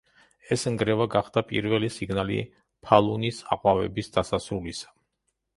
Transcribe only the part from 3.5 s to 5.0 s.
აყვავების დასასრულისა.